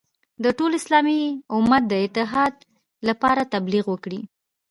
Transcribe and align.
د 0.43 0.45
ټول 0.57 0.71
اسلامي 0.79 1.21
امت 1.55 1.83
د 1.87 1.93
اتحاد 2.05 2.53
لپاره 3.07 3.41
تبلیغ 3.53 3.85
وکړي. 3.89 4.21